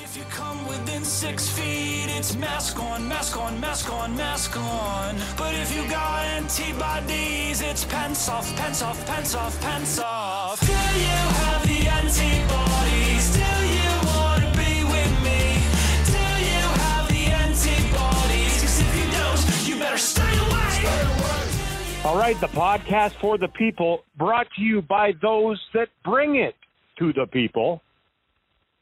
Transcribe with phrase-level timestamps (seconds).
[0.00, 5.16] If you come within six feet, it's mask on, mask on, mask on, mask on.
[5.36, 10.60] But if you got antibodies, it's pants off, pants off, pants off, pants off.
[10.60, 13.34] Do you have the antibodies?
[13.34, 15.58] Do you want to be with me?
[16.06, 18.54] Do you have the antibodies?
[18.62, 22.04] 'Cause if you don't, you better stay away.
[22.04, 26.54] All right, the podcast for the people, brought to you by those that bring it
[27.00, 27.82] to the people.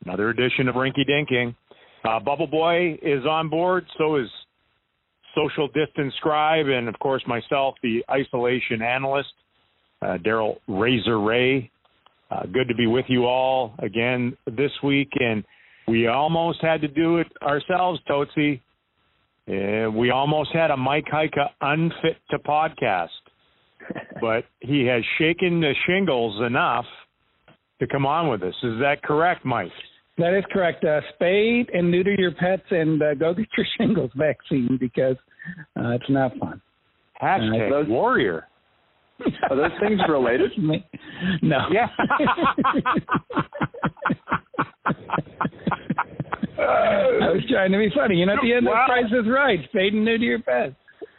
[0.06, 1.52] Another edition of Rinky Dinking.
[2.04, 4.28] Uh, Bubble Boy is on board, so is
[5.34, 9.30] Social Distance Scribe, and of course myself, the isolation analyst,
[10.02, 11.68] uh, Daryl Razor Reaugh.
[12.30, 15.42] Uh, good to be with you all again this week, and
[15.88, 18.62] we almost had to do it ourselves, Tootsie.
[19.48, 23.08] Uh, we almost had a Mike Heika unfit to podcast,
[24.20, 26.86] but he has shaken the shingles enough
[27.80, 28.54] to come on with us.
[28.62, 29.72] Is that correct, Mike?
[30.18, 30.82] That is correct.
[30.84, 35.16] Uh, spade and neuter your pets and uh, go get your shingles vaccine because
[35.78, 36.60] uh, it's not fun.
[37.22, 38.46] Hashtag those- warrior.
[39.48, 40.50] Are those things related?
[41.42, 41.58] No.
[41.72, 41.86] Yeah.
[46.58, 48.16] I was trying to be funny.
[48.16, 48.84] You know, at the end, Wow.
[48.86, 49.58] the price is right.
[49.70, 50.74] Spade and neuter your pets.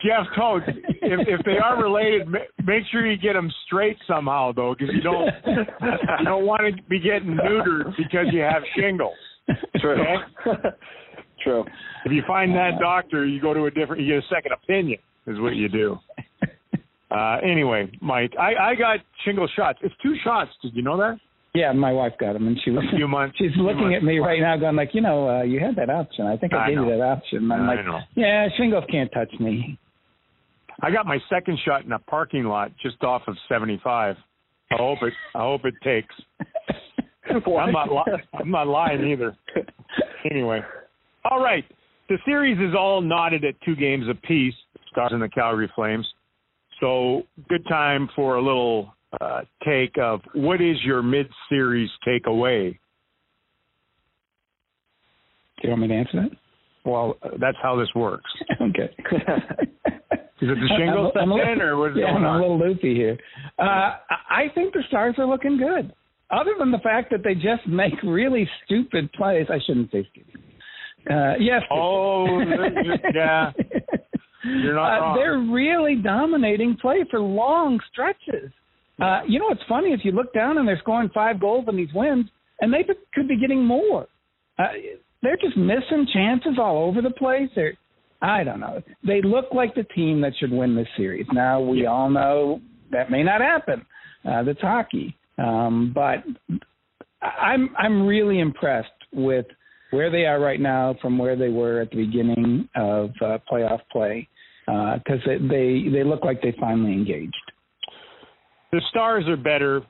[0.08, 2.28] Jeff Toad, if, if they are related,
[2.66, 6.82] make sure you get them straight somehow, though, because you don't you don't want to
[6.84, 9.18] be getting neutered because you have shingles.
[9.80, 10.02] True.
[10.02, 10.70] Okay.
[11.44, 11.66] True.
[12.06, 15.00] If you find that doctor, you go to a different, you get a second opinion,
[15.28, 15.98] is what you do.
[17.10, 19.80] Uh, anyway, Mike, I, I got shingle shots.
[19.82, 20.52] It's two shots.
[20.62, 21.18] Did you know that?
[21.56, 22.84] Yeah, my wife got them, and she was.
[22.94, 23.38] A few months.
[23.38, 25.78] She's few looking months at me right now, going like, you know, uh, you had
[25.78, 26.26] that option.
[26.28, 26.84] I think I, I gave know.
[26.84, 27.50] you that option.
[27.50, 28.00] I'm I like, know.
[28.16, 29.80] yeah, shingles can't touch me.
[30.82, 34.16] I got my second shot in a parking lot just off of 75.
[34.72, 35.14] I hope it.
[35.34, 36.14] I hope it takes.
[37.30, 37.92] I'm not.
[37.92, 39.36] Li- I'm not lying either.
[40.30, 40.62] Anyway,
[41.30, 41.66] all right.
[42.10, 44.54] The series is all knotted at two games apiece.
[44.92, 46.08] Stars and the Calgary Flames.
[46.80, 52.78] So good time for a little uh, take of what is your mid-series takeaway?
[55.62, 56.38] Do you want me to answer that?
[56.86, 58.30] Well, uh, that's how this works.
[58.62, 58.96] okay.
[60.40, 62.36] Is it the shingles I'm, I'm, in, or what's yeah, going I'm on?
[62.36, 63.18] a little loopy here.
[63.58, 63.98] Uh, I
[64.30, 65.94] I think the Stars are looking good.
[66.30, 70.42] Other than the fact that they just make really stupid plays, I shouldn't say stupid.
[71.10, 71.62] Uh, yes.
[71.72, 72.40] Oh,
[73.16, 73.52] yeah.
[74.44, 75.16] You're not uh, wrong.
[75.18, 78.52] They're really dominating play for long stretches.
[79.02, 79.94] Uh, you know what's funny?
[79.94, 82.26] If you look down and they're scoring five goals in these wins,
[82.60, 82.84] and they
[83.14, 84.08] could be getting more.
[84.58, 84.68] Uh,
[85.22, 87.50] they're just missing chances all over the place.
[87.56, 87.78] They're,
[88.22, 88.82] I don't know.
[89.06, 91.28] They look like the team that should win this series.
[91.32, 92.62] Now we all know
[92.92, 93.86] that may not happen.
[94.28, 96.24] Uh, that's hockey, um, but
[97.22, 99.46] I'm I'm really impressed with
[99.92, 103.80] where they are right now from where they were at the beginning of uh, playoff
[103.92, 104.28] play
[104.66, 107.36] because they, they they look like they finally engaged.
[108.72, 109.82] the Stars are better.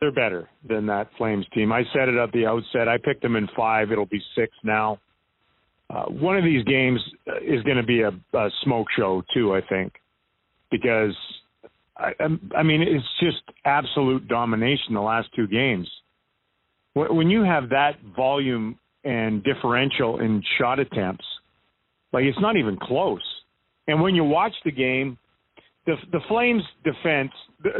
[0.00, 1.72] They're better than that Flames team.
[1.72, 2.88] I said it at the outset.
[2.88, 3.92] I picked them in five.
[3.92, 4.98] It'll be six now.
[5.90, 9.54] Uh, one of these games uh, is going to be a, a smoke show too.
[9.54, 9.92] I think
[10.70, 11.14] because
[11.96, 15.88] I, I'm- mean it's just absolute domination the last two games.
[16.94, 21.24] When you have that volume and differential in shot attempts,
[22.12, 23.22] like it's not even close.
[23.88, 25.18] And when you watch the game,
[25.86, 27.32] the the Flames defense,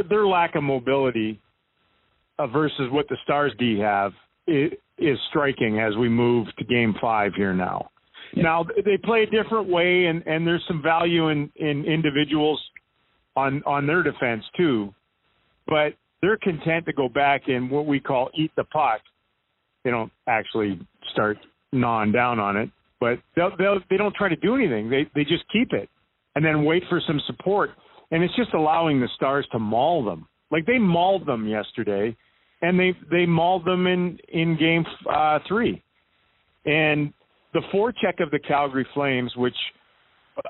[0.09, 1.39] their lack of mobility
[2.37, 4.11] uh, versus what the Stars D have
[4.47, 7.89] is striking as we move to Game Five here now.
[8.35, 12.61] Now they play a different way, and and there's some value in in individuals
[13.35, 14.93] on on their defense too,
[15.67, 19.01] but they're content to go back and what we call eat the puck.
[19.83, 20.79] They don't actually
[21.11, 21.37] start
[21.71, 22.69] gnawing down on it,
[22.99, 24.89] but they'll, they'll they don't try to do anything.
[24.89, 25.89] They they just keep it
[26.35, 27.71] and then wait for some support.
[28.11, 30.27] And it's just allowing the Stars to maul them.
[30.51, 32.15] Like they mauled them yesterday,
[32.61, 35.81] and they they mauled them in in Game uh, Three.
[36.65, 37.13] And
[37.55, 39.55] the forecheck of the Calgary Flames, which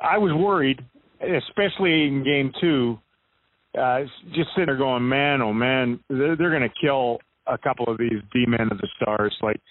[0.01, 0.83] I was worried,
[1.21, 2.97] especially in Game Two,
[3.79, 3.99] uh,
[4.33, 7.99] just sitting there going, man, oh man, they're, they're going to kill a couple of
[7.99, 9.35] these D men of the Stars.
[9.43, 9.61] Like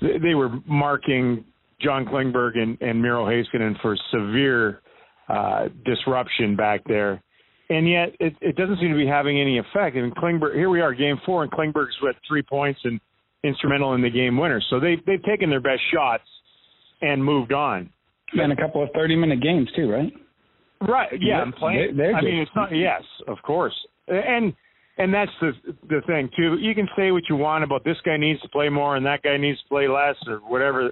[0.00, 1.44] they, they were marking
[1.80, 4.80] John Klingberg and, and Miro Heiskanen for severe
[5.28, 7.22] uh, disruption back there.
[7.68, 9.94] And yet, it, it doesn't seem to be having any effect.
[9.94, 10.54] Mean, Klingberg.
[10.54, 12.98] Here we are, game four, and Klingberg's with three points and
[13.44, 14.62] instrumental in the game winner.
[14.70, 16.24] So they they've taken their best shots
[17.00, 17.90] and moved on.
[18.32, 20.12] And a couple of thirty-minute games too, right?
[20.80, 21.08] Right.
[21.18, 21.96] Yeah, I'm playing.
[21.96, 22.70] they're I mean, it's not.
[22.74, 23.74] Yes, of course.
[24.06, 24.52] And
[24.98, 25.52] and that's the
[25.88, 26.58] the thing too.
[26.60, 29.22] You can say what you want about this guy needs to play more and that
[29.22, 30.90] guy needs to play less or whatever.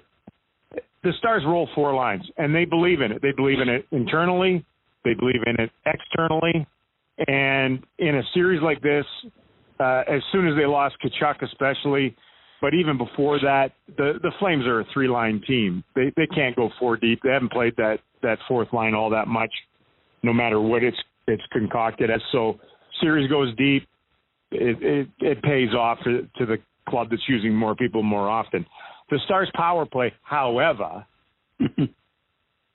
[1.03, 3.23] The Stars roll four lines, and they believe in it.
[3.23, 4.64] They believe in it internally.
[5.05, 6.67] They believe in it externally.
[7.29, 9.05] And in a series like this,
[9.79, 12.17] uh, as soon as they lost Tkachuk, especially,
[12.61, 15.85] but even before that, the the Flames are a three line team.
[15.94, 17.20] They they can't go four deep.
[17.23, 19.53] They haven't played that that fourth line all that much,
[20.23, 22.20] no matter what it's it's concocted as.
[22.32, 22.58] So
[23.00, 23.87] series goes deep,
[24.50, 26.58] it it, it pays off to, to the
[26.88, 28.64] club that's using more people more often.
[29.11, 31.05] The Stars power play, however,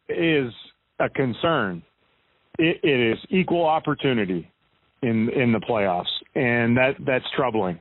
[0.09, 0.53] is
[0.99, 1.83] a concern.
[2.59, 4.49] It, it is equal opportunity
[5.01, 6.05] in in the playoffs,
[6.35, 7.79] and that that's troubling.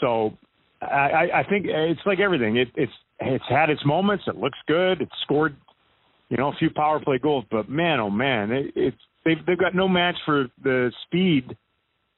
[0.00, 0.36] So
[0.82, 2.56] I, I think it's like everything.
[2.56, 4.24] It, it's it's had its moments.
[4.26, 5.02] It looks good.
[5.02, 5.56] It's scored,
[6.30, 7.44] you know, a few power play goals.
[7.50, 11.56] But man, oh man, it, it's they've they've got no match for the speed,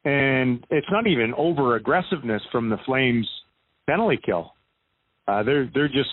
[0.05, 3.29] and it's not even over aggressiveness from the Flames
[3.87, 4.53] penalty kill.
[5.27, 6.11] Uh, they're they're just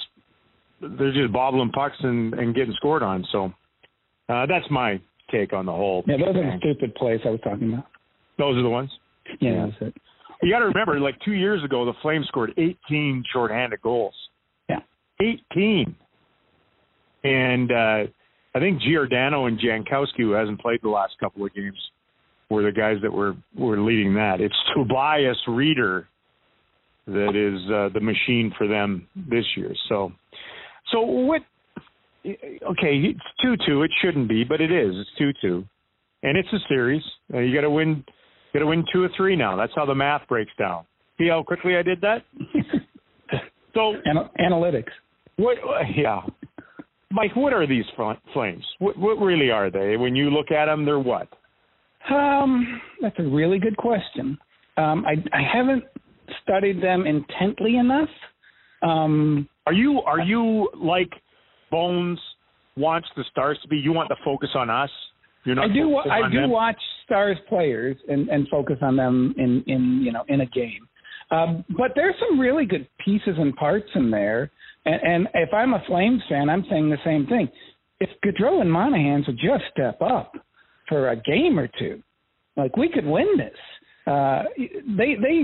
[0.81, 3.25] they're just bobbling pucks and, and getting scored on.
[3.31, 3.53] So
[4.27, 4.99] uh, that's my
[5.31, 6.03] take on the whole.
[6.07, 7.85] Yeah, those are the stupid plays I was talking about.
[8.37, 8.89] Those are the ones.
[9.39, 10.01] Yeah, that's it.
[10.41, 14.13] You got to remember, like two years ago, the Flames scored 18 shorthanded goals.
[14.69, 14.79] Yeah,
[15.21, 15.95] 18.
[17.23, 18.09] And uh,
[18.55, 21.77] I think Giordano and Jankowski, who hasn't played the last couple of games,
[22.49, 24.41] were the guys that were were leading that.
[24.41, 26.05] It's Tobias Rieder
[27.05, 29.73] that is uh, the machine for them this year.
[29.87, 30.11] So,
[30.91, 31.41] so what?
[32.25, 33.83] Okay, it's two two.
[33.83, 34.93] It shouldn't be, but it is.
[34.95, 35.65] It's two two,
[36.23, 37.03] and it's a series.
[37.33, 38.03] Uh, you got to win.
[38.53, 39.55] Got to win two or three now.
[39.55, 40.85] That's how the math breaks down.
[41.17, 42.23] See how quickly I did that?
[43.73, 44.89] so Ana- analytics.
[45.35, 45.57] what?
[45.95, 46.21] Yeah,
[47.11, 47.35] Mike.
[47.35, 48.65] What are these fl- flames?
[48.79, 49.97] What, what really are they?
[49.97, 51.27] When you look at them, they're what?
[52.09, 54.37] Um, that's a really good question.
[54.77, 55.83] Um, I I haven't
[56.43, 58.09] studied them intently enough.
[58.81, 61.09] Um, Are you are you like
[61.69, 62.19] Bones
[62.77, 63.77] wants the stars to be?
[63.77, 64.89] You want the focus on us.
[65.43, 65.69] You're not.
[65.69, 65.95] I do.
[65.97, 66.49] I do them?
[66.49, 70.87] watch Stars players and, and focus on them in, in you know in a game.
[71.31, 74.49] Um, but there's some really good pieces and parts in there.
[74.85, 77.49] And, and if I'm a Flames fan, I'm saying the same thing.
[77.99, 80.33] If Gaudreau and Monahan would just step up
[80.87, 82.01] for a game or two,
[82.55, 83.59] like we could win this.
[84.07, 84.43] Uh,
[84.97, 85.37] they they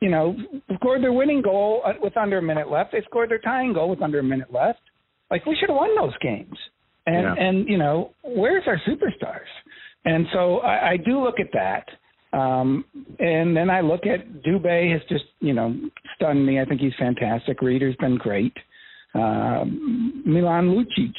[0.00, 0.36] you know
[0.76, 2.92] scored their winning goal uh, with under a minute left.
[2.92, 4.80] They scored their tying goal with under a minute left.
[5.30, 6.56] Like we should have won those games.
[7.06, 7.34] And Yeah.
[7.44, 9.50] and you know where's our superstars?
[10.04, 11.88] And so I, I do look at that.
[12.36, 12.84] Um,
[13.18, 15.74] and then I look at Dubé has just you know
[16.16, 16.60] stunned me.
[16.60, 17.60] I think he's fantastic.
[17.60, 18.56] Rieder's been great.
[19.14, 21.14] Um, Milan Lucic,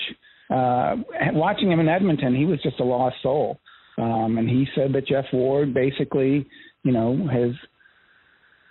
[0.49, 1.03] uh,
[1.33, 3.59] watching him in Edmonton, he was just a lost soul.
[3.97, 6.47] Um, and he said that Geoff Ward basically,
[6.83, 7.51] you know, has,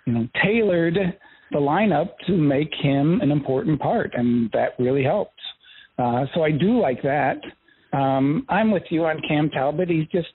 [0.05, 0.97] you know, tailored
[1.51, 5.39] the lineup to make him an important part, and that really helped.
[5.97, 7.37] Uh, so I do like that.
[7.93, 9.89] Um, I'm with you on Cam Talbot.
[9.89, 10.29] He's just,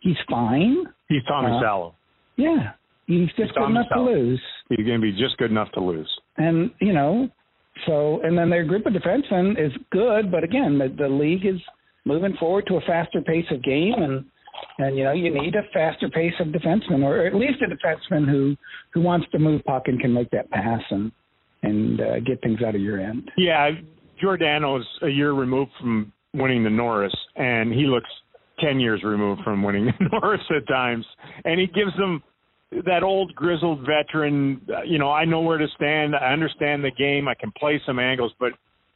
[0.00, 0.84] he's fine.
[1.08, 1.94] He's Thomas Uh, Salo.
[2.36, 2.72] Yeah,
[3.06, 4.40] he's just good Tommy enough to lose.
[4.68, 6.08] He's going to be just good enough to lose.
[6.36, 7.28] and you know,
[7.86, 11.60] so and then their group of defensemen is good, but again, the, the league is
[12.04, 14.24] moving forward to a faster pace of game, and
[14.78, 18.28] and you know you need a faster pace of defenseman, or at least a defenseman
[18.28, 18.56] who
[18.92, 21.10] who wants to move puck and can make that pass and
[21.62, 23.30] and uh, get things out of your end.
[23.36, 23.70] Yeah,
[24.20, 28.08] Giordano's a year removed from winning the Norris, and he looks
[28.58, 31.04] ten years removed from winning the Norris at times,
[31.44, 32.22] and he gives them
[32.86, 34.60] that old grizzled veteran.
[34.74, 36.14] uh, You know, I know where to stand.
[36.14, 37.26] I understand the game.
[37.28, 38.52] I can play some angles, but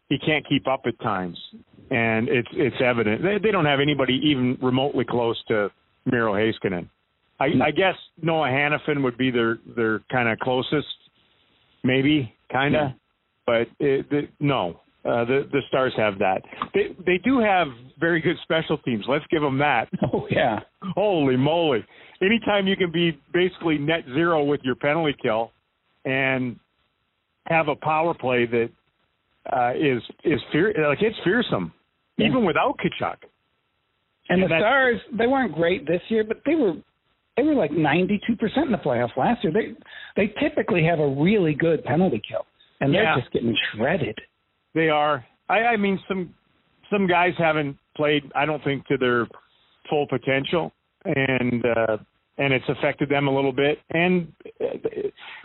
[0.08, 1.38] he can't keep up at times,
[1.90, 3.22] and it's it's evident.
[3.22, 5.70] They, they don't have anybody even remotely close to
[6.04, 6.88] Miro Heiskanen.
[7.40, 10.86] I, I guess Noah Hanifin would be their their kind of closest,
[11.82, 12.92] maybe kind of, Yeah.
[13.46, 16.42] but it, the, no, uh, the the Stars have that.
[16.72, 17.68] They they do have
[18.00, 19.04] very good special teams.
[19.08, 19.88] Let's give them that.
[20.12, 20.60] Oh yeah,
[20.94, 21.84] Holy moly!
[22.22, 25.50] Anytime you can be basically net zero with your penalty kill,
[26.04, 26.58] and
[27.46, 28.70] have a power play that
[29.52, 31.72] uh, is is fear like it's fearsome,
[32.16, 32.28] Yeah.
[32.28, 33.16] even without Tkachuk.
[34.30, 36.74] and Yeah, the Stars they weren't great this year, but they were
[37.36, 38.08] they were like 92%
[38.64, 39.52] in the playoffs last year.
[39.52, 39.74] They
[40.16, 42.46] they typically have a really good penalty kill,
[42.80, 43.18] and they're Yeah.
[43.20, 44.18] just getting shredded.
[44.74, 45.24] They are.
[45.48, 46.34] I, I mean, some
[46.90, 48.22] some guys haven't played.
[48.34, 49.26] I don't think to their
[49.88, 50.72] full potential,
[51.04, 51.96] and uh,
[52.38, 53.78] and it's affected them a little bit.
[53.90, 54.88] And uh,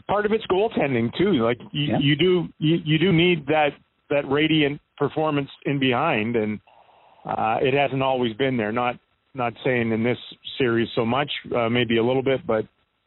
[0.07, 1.33] part of it's goaltending too.
[1.43, 1.99] Like you, Yeah.
[1.99, 3.69] you do you, you do need that
[4.09, 6.59] that radiant performance in behind, and
[7.25, 8.71] uh, it hasn't always been there.
[8.71, 8.95] Not
[9.35, 10.17] not saying in this
[10.57, 12.65] series so much, uh, maybe a little bit, but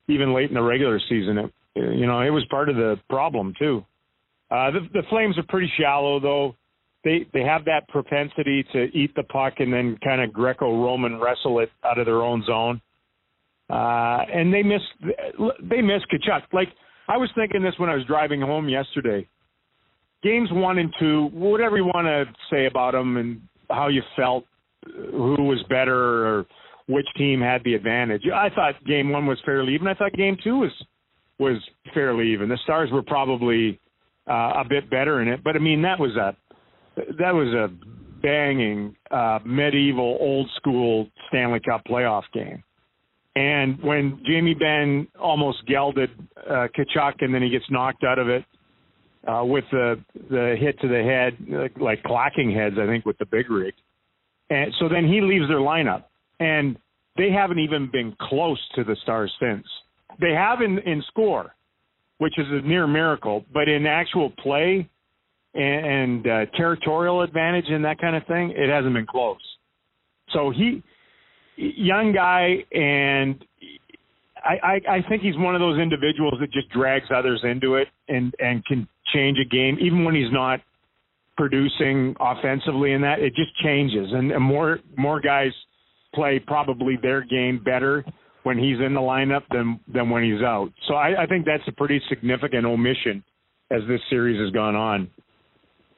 [0.08, 1.38] even late in the regular season.
[1.38, 3.84] It, you know, it was part of the problem too.
[4.52, 6.54] Uh, the, the Flames are pretty shallow though.
[7.04, 11.60] They they have that propensity to eat the puck and then kind of Greco-Roman wrestle
[11.60, 12.80] it out of their own zone.
[13.70, 14.82] Uh, and they miss
[15.62, 16.42] they miss Tkachuk.
[16.52, 16.68] Like
[17.08, 19.26] I was thinking this when I was driving home yesterday.
[20.22, 23.40] Games one and two, whatever you want to say about them and
[23.70, 24.44] how you felt,
[24.84, 26.46] who was better or
[26.88, 28.22] which team had the advantage.
[28.32, 29.86] I thought game one was fairly even.
[29.88, 30.72] I thought game two was
[31.38, 31.56] was
[31.94, 32.50] fairly even.
[32.50, 33.80] The Stars were probably
[34.28, 36.36] uh, a bit better in it, but I mean that was a
[36.96, 37.68] that was a
[38.22, 42.62] banging uh, medieval old school Stanley Cup playoff game.
[43.34, 48.28] And when Jamie Benn almost gelded uh, Tkachuk and then he gets knocked out of
[48.28, 48.44] it
[49.26, 53.18] uh, with the the hit to the head, like, like clacking heads, I think, with
[53.18, 53.74] the big rig.
[54.50, 56.04] And so then he leaves their lineup,
[56.40, 56.76] and
[57.16, 59.66] they haven't even been close to the Stars since.
[60.20, 61.54] They have in in score,
[62.22, 64.88] which is a near miracle, but in actual play
[65.54, 69.40] and, and uh, territorial advantage and that kind of thing, it hasn't been close.
[70.32, 70.84] So he
[71.56, 73.44] young guy, and
[74.36, 77.88] I, I, I think he's one of those individuals that just drags others into it
[78.06, 80.60] and and can change a game even when he's not
[81.36, 82.92] producing offensively.
[82.92, 85.50] In that, it just changes, and, and more more guys
[86.14, 88.04] play probably their game better
[88.42, 90.70] when he's in the lineup than than when he's out.
[90.88, 93.22] So I, I think that's a pretty significant omission
[93.70, 95.10] as this series has gone on.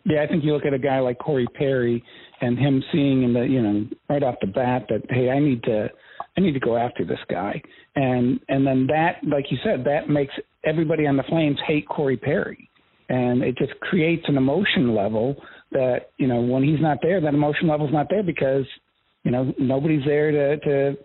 [0.05, 2.05] Yeah, I think you look at a guy like Corey Perry
[2.41, 5.63] and him seeing in the you know right off the bat that hey I need
[5.65, 5.89] to
[6.37, 7.61] I need to go after this guy
[7.97, 10.35] and and then that like you said that makes
[10.65, 12.69] everybody on the Flames hate Corey Perry
[13.09, 15.37] and it just creates an emotion level
[15.73, 18.65] that you know when he's not there that emotion level's not there because
[19.23, 20.99] you know nobody's there to to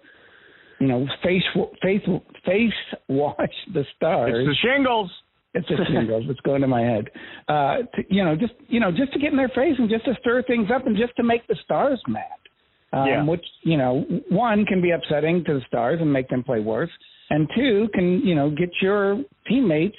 [0.80, 1.44] you know face
[1.82, 2.02] face
[2.46, 2.74] face
[3.08, 4.34] watch the stars.
[4.36, 5.12] It's the shingles.
[5.54, 6.26] It's just shingles.
[6.30, 7.10] it's going to my head.
[7.48, 10.06] Uh, to, you know, just you know, just to get in their face and just
[10.06, 12.24] to stir things up and just to make the stars mad.
[12.92, 13.26] Um, yeah.
[13.26, 16.92] Which you know, one can be upsetting to the stars and make them play worse,
[17.30, 19.98] and two can you know get your teammates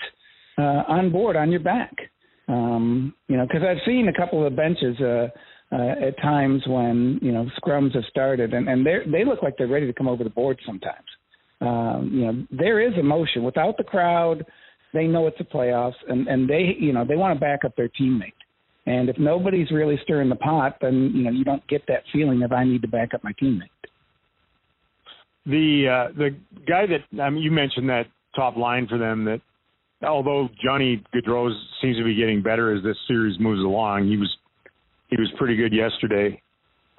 [0.58, 1.94] uh, on board on your back.
[2.48, 5.00] Um, you know, because I've seen a couple of benches.
[5.00, 5.28] Uh,
[5.72, 9.56] uh, at times when you know scrums have started and, and they they look like
[9.56, 11.06] they're ready to come over the board sometimes.
[11.60, 14.44] Um, you know there is emotion without the crowd.
[14.92, 17.76] They know it's a playoffs, and and they you know they want to back up
[17.76, 18.32] their teammate.
[18.86, 22.42] And if nobody's really stirring the pot, then you know you don't get that feeling
[22.42, 23.68] of I need to back up my teammate.
[25.46, 26.30] The uh, the
[26.66, 29.40] guy that I mean, you mentioned that top line for them that
[30.02, 34.34] although Johnny Gaudreau seems to be getting better as this series moves along, he was
[35.10, 36.40] he was pretty good yesterday,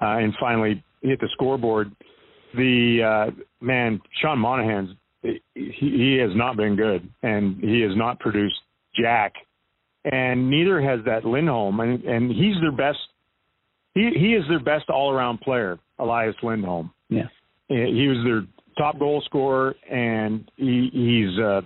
[0.00, 1.92] uh, and finally hit the scoreboard.
[2.54, 4.90] The uh, man Sean Monahan's
[5.22, 8.58] he, he has not been good, and he has not produced
[9.00, 9.32] jack,
[10.04, 12.98] and neither has that Lindholm, and, and he's their best.
[13.94, 16.92] He he is their best all around player, Elias Lindholm.
[17.08, 18.42] Yeah, he was their
[18.76, 21.62] top goal scorer, and he, he's a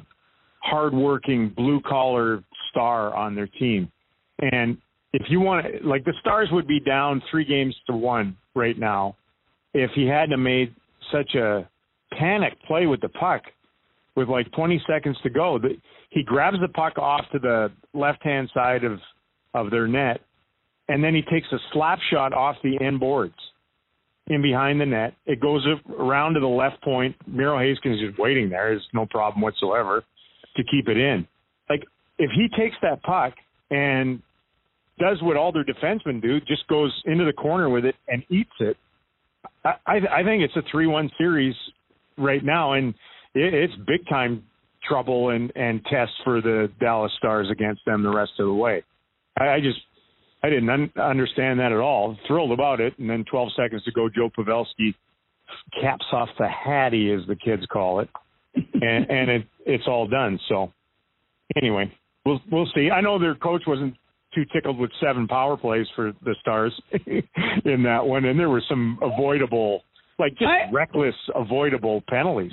[0.60, 3.90] hardworking blue collar star on their team.
[4.40, 4.78] And
[5.12, 8.78] if you want, to, like the Stars would be down three games to one right
[8.78, 9.16] now
[9.74, 10.74] if he hadn't made
[11.12, 11.68] such a
[12.18, 13.42] panic play with the puck
[14.16, 15.58] with like 20 seconds to go.
[15.58, 15.76] The,
[16.10, 18.98] he grabs the puck off to the left hand side of
[19.54, 20.20] of their net,
[20.88, 23.34] and then he takes a slap shot off the end boards
[24.26, 25.14] in behind the net.
[25.24, 25.66] It goes
[25.98, 27.16] around to the left point.
[27.26, 28.70] Miro Heiskanen is just waiting there.
[28.70, 30.04] There's no problem whatsoever
[30.56, 31.26] to keep it in.
[31.70, 31.84] Like
[32.18, 33.34] if he takes that puck
[33.70, 34.20] and
[34.98, 38.50] does what all their defensemen do, just goes into the corner with it and eats
[38.60, 38.76] it.
[39.64, 41.54] I, I think it's a three-one series
[42.16, 42.94] right now, and
[43.34, 44.44] it, it's big time
[44.88, 48.84] trouble and and tests for the Dallas Stars against them the rest of the way.
[49.38, 49.78] I, I just
[50.42, 52.16] I didn't un- understand that at all.
[52.26, 54.94] Thrilled about it, and then 12 seconds to go, Joe Pavelski
[55.80, 58.08] caps off the hattie, as the kids call it,
[58.54, 60.38] and and it it's all done.
[60.48, 60.72] So
[61.60, 61.92] anyway,
[62.24, 62.90] we'll we'll see.
[62.90, 63.94] I know their coach wasn't
[64.36, 66.72] too tickled with seven power plays for the Stars
[67.64, 69.82] in that one, and there were some avoidable,
[70.18, 72.52] like just I, reckless, avoidable penalties.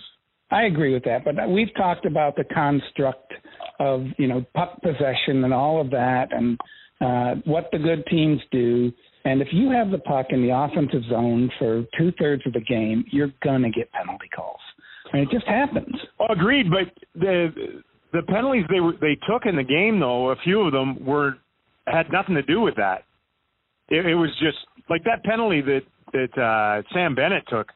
[0.49, 3.33] I agree with that, but we've talked about the construct
[3.79, 6.57] of you know puck possession and all of that, and
[7.01, 8.91] uh, what the good teams do.
[9.25, 12.61] And if you have the puck in the offensive zone for two thirds of the
[12.61, 14.59] game, you're gonna get penalty calls.
[15.11, 15.95] I mean, it just happens.
[16.19, 17.81] Oh, agreed, but the
[18.13, 21.37] the penalties they were they took in the game though, a few of them were
[21.87, 23.03] had nothing to do with that.
[23.89, 24.57] It, it was just
[24.89, 25.81] like that penalty that
[26.13, 27.67] that uh, Sam Bennett took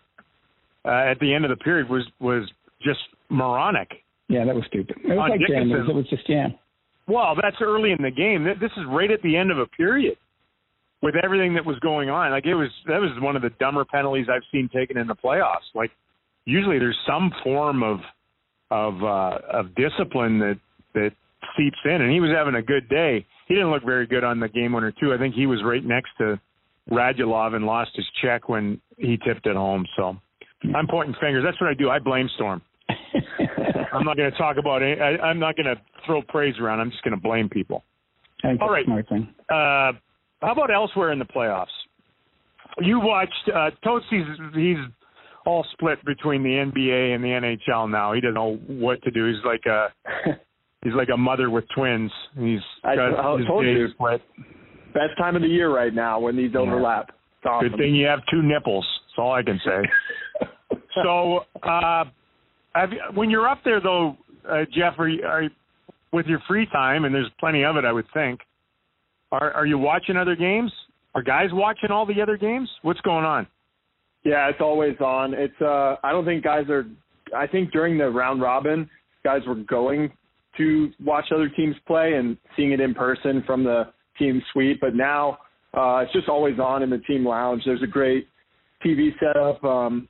[0.86, 2.50] uh, at the end of the period was was
[2.82, 3.00] just
[3.30, 3.90] moronic.
[4.30, 4.98] Yeah, that was stupid.
[5.04, 5.70] It was like Dickinson.
[5.70, 5.90] Jammers.
[5.90, 6.48] It was just yeah.
[7.08, 8.44] Well, that's early in the game.
[8.44, 10.18] This is right at the end of a period
[11.02, 12.32] with everything that was going on.
[12.32, 15.16] Like it was that was one of the dumber penalties I've seen taken in the
[15.16, 15.68] playoffs.
[15.74, 15.92] Like
[16.46, 18.00] usually there's some form of
[18.72, 20.60] of uh of discipline that
[20.94, 21.12] that
[21.58, 23.26] seeps in and he was having a good day.
[23.48, 25.14] He didn't look very good on the game winner too.
[25.14, 26.40] I think he was right next to
[26.92, 29.86] Radulov and lost his check when he tipped it home.
[29.96, 30.16] So
[30.76, 31.44] I'm pointing fingers.
[31.46, 31.90] That's what I do.
[31.90, 32.62] I blame Storm.
[33.94, 35.00] I'm not going to talk about it.
[35.02, 36.80] I, I'm not going to throw praise around.
[36.80, 37.84] I'm just going to blame people.
[38.44, 38.84] All right.
[38.84, 39.28] a smart thing.
[39.50, 39.94] Uh,
[40.42, 41.66] how about elsewhere in the playoffs?
[42.80, 44.06] You watched uh, Totes.
[44.10, 44.78] He's, he's
[45.46, 48.14] all split between the NBA and the NHL now.
[48.14, 49.26] He doesn't know what to do.
[49.26, 49.88] He's like a
[50.88, 52.12] he's like a mother with twins.
[52.40, 53.90] He's I- got I his told you.
[53.90, 54.22] split.
[54.94, 57.10] Best time of the year right now when these overlap.
[57.10, 57.70] It's awesome.
[57.70, 58.88] Good thing you have two nipples.
[59.08, 60.48] That's all I can say.
[61.04, 62.06] so, uh,
[62.74, 64.18] have when you're up there though,
[64.50, 65.44] uh, Jeff, are you, are
[66.14, 68.40] with your free time, and there's plenty of it, I would think.
[69.32, 70.72] Are are you watching other games?
[71.14, 72.70] Are guys watching all the other games?
[72.82, 73.46] What's going on?
[74.24, 75.34] Yeah, it's always on.
[75.34, 76.86] It's uh I don't think guys are
[77.36, 78.90] I think during the round robin,
[79.24, 80.12] guys were going
[80.58, 83.84] to watch other teams play and seeing it in person from the
[84.18, 85.38] team suite, but now
[85.74, 87.64] uh it's just always on in the team lounge.
[87.66, 88.28] There's a great
[88.86, 89.64] TV setup.
[89.64, 90.08] Um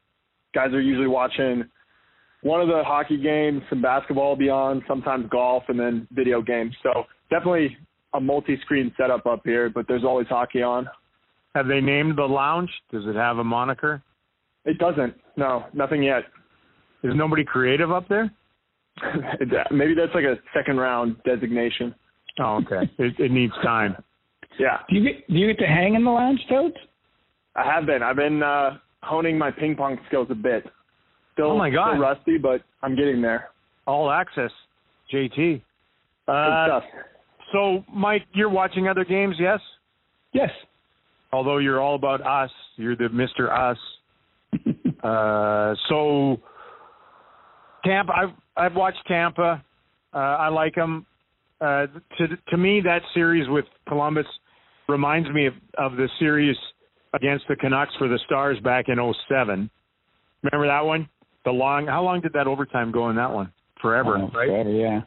[0.54, 1.64] guys are usually watching
[2.42, 6.42] one of the hockey games, some basketball will be on, sometimes golf and then video
[6.42, 6.76] games.
[6.84, 7.76] So definitely
[8.14, 10.88] a multi-screen setup up here, but there's always hockey on.
[11.56, 12.70] Have they named the lounge?
[12.92, 14.02] Does it have a moniker?
[14.66, 15.16] It doesn't.
[15.36, 16.24] No, nothing yet.
[17.04, 18.32] Is nobody creative up there?
[19.72, 21.94] Maybe that's like a second round designation.
[22.40, 22.90] Oh, okay.
[22.98, 23.96] it, it needs time.
[24.60, 26.76] Yeah, Do you get do you get to hang in the lounge, Toads?
[27.56, 28.02] I have been.
[28.04, 30.64] I've been uh, honing my ping pong skills a bit.
[31.34, 31.92] Still, Oh my God.
[31.92, 33.50] still rusty, but I'm getting there.
[33.86, 34.52] All access,
[35.14, 35.36] JT.
[35.36, 35.62] Good
[36.28, 36.84] Uh, stuff.
[37.52, 39.60] so, Mike, you're watching other games, yes?
[40.34, 40.50] Yes.
[41.32, 43.78] although you're all about us, you're the Mister Us.
[45.04, 46.38] uh, so
[47.88, 49.64] Tampa, I've I've watched Tampa.
[50.14, 51.06] Uh, I like them.
[51.62, 54.26] Uh, to to me, that series with Columbus
[54.88, 56.56] reminds me of, of the series
[57.14, 58.98] against the Canucks for the Stars back in
[59.30, 59.70] '07.
[60.44, 61.08] Remember that one?
[61.46, 61.88] The long.
[61.88, 63.52] How long did that overtime go in that one?
[63.82, 64.48] Forever, Oh, right?
[64.48, 65.02] forever, yeah.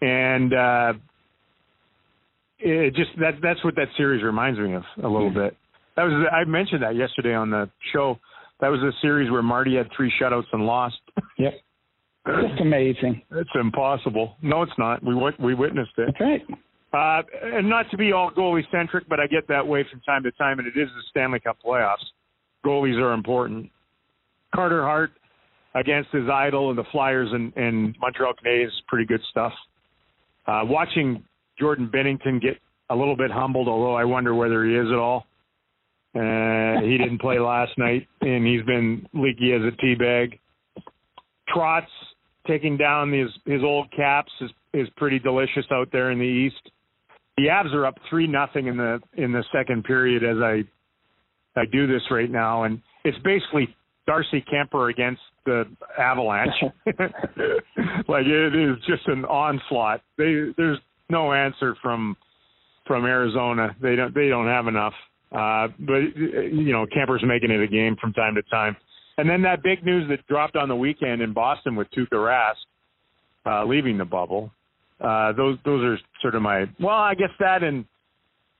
[0.00, 0.92] and uh
[2.58, 5.56] it just that that's what that series reminds me of a little bit.
[5.96, 8.18] That was I mentioned that yesterday on the show.
[8.60, 10.96] That was a series where Marty had three shutouts and lost.
[11.38, 11.52] Yep.
[12.26, 13.22] Just amazing.
[13.30, 14.36] it's impossible.
[14.42, 15.02] No, it's not.
[15.04, 16.14] We we witnessed it.
[16.18, 16.42] That's right.
[16.92, 20.22] Uh, and not to be all goalie centric, but I get that way from time
[20.22, 22.04] to time, and it is the Stanley Cup playoffs.
[22.64, 23.70] Goalies are important.
[24.54, 25.10] Carter Hart
[25.74, 29.52] against his idol and the Flyers and, and Montreal Canadiens is pretty good stuff.
[30.46, 31.22] Uh, watching
[31.58, 32.58] Jordan Binnington get
[32.88, 35.26] a little bit humbled, although I wonder whether he is at all.
[36.14, 40.38] Uh, he didn't play last night, and he's been leaky as a tea bag.
[41.54, 41.86] Trotz
[42.46, 46.70] taking down his his old caps is is pretty delicious out there in the East.
[47.36, 50.64] The Avs are up three nothing in the in the second period as I
[51.58, 53.74] I do this right now, and it's basically
[54.06, 55.64] Darcy Kuemper against the
[55.98, 56.54] Avalanche.
[56.86, 60.00] like it is just an onslaught.
[60.18, 60.78] They there's
[61.10, 62.16] no answer from
[62.86, 63.74] from Arizona.
[63.80, 64.94] They don't they don't have enough.
[65.32, 68.76] Uh, but you know Kuemper's making it a game from time to time.
[69.18, 72.54] And then that big news that dropped on the weekend in Boston with Tuukka Rask
[73.46, 74.50] uh, leaving the bubble.
[75.00, 77.84] Uh, those those are sort of my well, I guess that and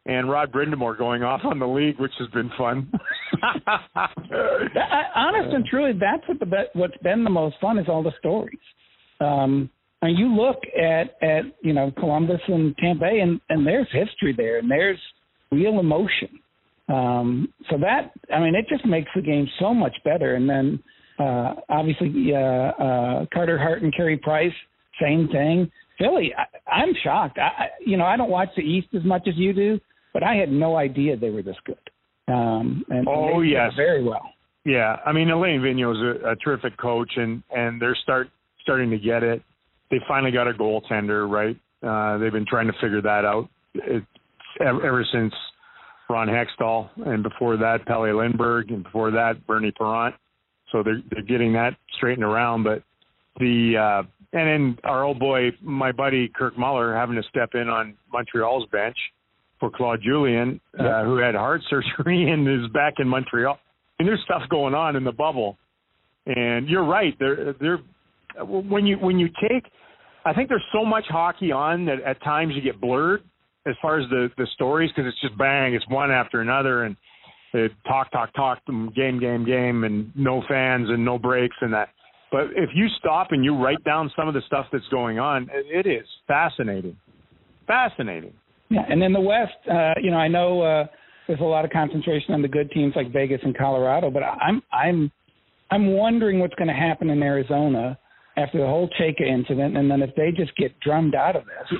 [0.04, 2.92] and Rod Brind'Amour going off on the league, which has been fun.
[3.40, 3.70] That-
[5.14, 8.12] honest and truly, that's what the be- what's been the most fun is all the
[8.18, 8.58] stories.
[9.20, 9.70] Um,
[10.02, 14.34] and you look at at you know Columbus and Tampa Bay, and and there's history
[14.36, 14.98] there, and there's
[15.50, 16.38] real emotion.
[16.88, 20.34] Um, so that I mean, it just makes the game so much better.
[20.34, 20.78] And then
[21.18, 24.52] uh, obviously uh, uh, Carter Hart and Carey Price,
[25.00, 25.70] same thing.
[25.98, 27.38] Philly, I, I'm shocked.
[27.38, 29.80] I, you know I don't watch the East as much as you do,
[30.12, 31.76] but I had no idea they were this good.
[32.28, 33.72] Um, and, Oh, and yes.
[33.76, 34.30] very well.
[34.64, 38.28] Yeah, I mean Alain Vigneault's a, a terrific coach, and and they're start
[38.62, 39.42] starting to get it.
[39.90, 41.56] They finally got a goaltender, right?
[41.82, 44.02] Uh, they've been trying to figure that out it,
[44.60, 45.32] ever, ever since
[46.08, 50.14] Ron Hextall, and before that Pelle Lindbergh, and before that Bernie Parent.
[50.72, 52.64] So they're they're getting that straightened around.
[52.64, 52.82] But
[53.38, 57.68] the uh, and then our old boy, my buddy Kirk Muller, having to step in
[57.68, 58.96] on Montreal's bench
[59.58, 63.58] for Claude Julien, uh, who had heart surgery and is back in Montreal.
[63.98, 65.56] Mean, there's stuff going on in the bubble,
[66.26, 67.14] and you're right.
[67.18, 67.80] They're they're
[68.44, 69.64] when you when you take,
[70.24, 73.22] I think there's so much hockey on that at times you get blurred
[73.66, 76.96] as far as the the stories because it's just bang, it's one after another, and
[77.52, 81.88] they talk, talk, talk, game, game, game, and no fans and no breaks and that.
[82.30, 85.48] But if you stop and you write down some of the stuff that's going on,
[85.52, 86.96] it is fascinating,
[87.66, 88.32] fascinating.
[88.68, 90.86] Yeah, and in the West, uh, you know, I know uh,
[91.28, 94.62] there's a lot of concentration on the good teams like Vegas and Colorado, but I'm
[94.72, 95.10] I'm
[95.70, 97.98] I'm wondering what's going to happen in Arizona
[98.36, 101.78] after the whole Chayka incident, and then if they just get drummed out of this,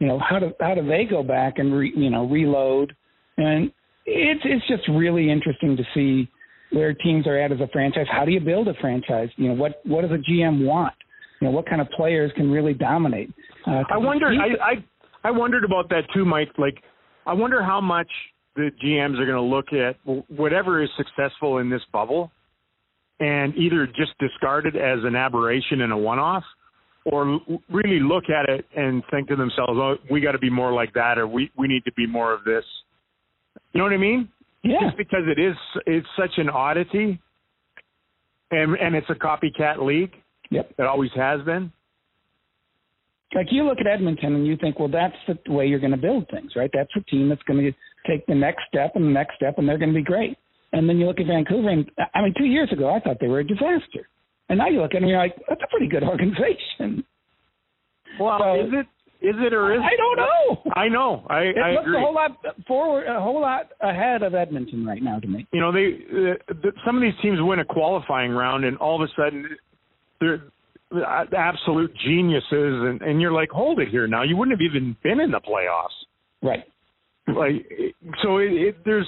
[0.00, 2.94] you know, how do how do they go back and re, you know reload?
[3.36, 3.70] And
[4.06, 6.28] it's it's just really interesting to see
[6.72, 8.06] where teams are at as a franchise.
[8.10, 9.28] How do you build a franchise?
[9.36, 10.94] You know, what what does a GM want?
[11.40, 13.30] You know, what kind of players can really dominate?
[13.66, 14.28] Uh, I wonder.
[14.28, 14.84] I, I
[15.24, 16.50] I wondered about that too, Mike.
[16.58, 16.76] Like,
[17.26, 18.08] I wonder how much
[18.56, 19.96] the GMs are going to look at
[20.28, 22.30] whatever is successful in this bubble,
[23.20, 26.44] and either just discard it as an aberration and a one-off,
[27.04, 30.72] or really look at it and think to themselves, "Oh, we got to be more
[30.72, 32.64] like that," or "We we need to be more of this."
[33.72, 34.28] You know what I mean?
[34.62, 34.80] Yeah.
[34.82, 37.20] Just because it is it's such an oddity,
[38.50, 40.12] and and it's a copycat league.
[40.50, 40.74] Yep.
[40.78, 41.72] It always has been.
[43.34, 45.96] Like you look at Edmonton and you think, well, that's the way you're going to
[45.96, 46.70] build things, right?
[46.72, 47.72] That's a team that's going to
[48.06, 50.36] take the next step and the next step, and they're going to be great.
[50.72, 53.28] And then you look at Vancouver, and I mean, two years ago I thought they
[53.28, 54.08] were a disaster,
[54.48, 57.04] and now you look at you're like, that's a pretty good organization.
[58.20, 58.86] Well, so, is it
[59.26, 60.72] is it or is it I don't know.
[60.74, 61.26] I know.
[61.30, 61.98] I, it I looks agree.
[61.98, 62.30] a whole lot
[62.66, 65.46] forward, a whole lot ahead of Edmonton right now to me.
[65.52, 69.02] You know, they uh, the, some of these teams win a qualifying round, and all
[69.02, 69.48] of a sudden
[70.20, 70.42] they're
[71.36, 74.22] absolute geniuses, and and you're like, hold it here now.
[74.22, 75.96] You wouldn't have even been in the playoffs,
[76.42, 76.64] right?
[77.28, 77.64] Like,
[78.22, 79.06] so it, it, there's,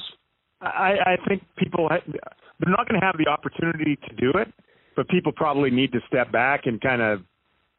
[0.63, 4.49] I I think people ha- they're not going to have the opportunity to do it,
[4.97, 7.21] but people probably need to step back and kind of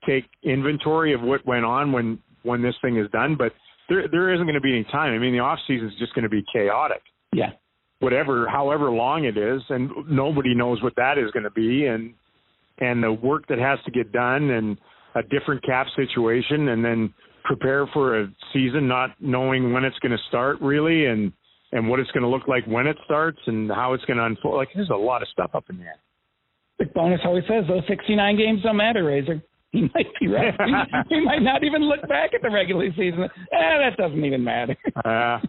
[0.08, 3.36] take inventory of what went on when when this thing is done.
[3.38, 3.54] But
[3.89, 5.13] there there isn't going to be any time.
[5.13, 7.01] I mean, the off season is just going to be chaotic.
[7.34, 7.51] Yeah.
[7.99, 12.13] Whatever, however long it is, and nobody knows what that is going to be, and
[12.80, 14.78] and the work that has to get done, and
[15.15, 17.13] a different cap situation, and then
[17.45, 21.32] prepare for a season not knowing when it's going to start really, and
[21.71, 24.25] and what it's going to look like when it starts, and how it's going to
[24.25, 24.56] unfold.
[24.56, 25.95] Like there's a lot of stuff up in there.
[25.95, 26.05] The
[26.93, 29.41] bonus always says those 69 games don't matter, Razor.
[29.71, 30.53] He might be right.
[30.65, 30.73] he,
[31.15, 33.23] he might not even look back at the regular season.
[33.23, 34.75] Eh, that doesn't even matter.
[35.03, 35.39] uh,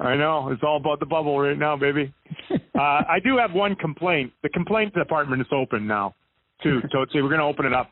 [0.00, 0.48] I know.
[0.50, 2.12] It's all about the bubble right now, baby.
[2.50, 4.32] Uh, I do have one complaint.
[4.42, 6.14] The complaint department is open now,
[6.62, 6.80] too.
[6.90, 7.90] So we're going to open it up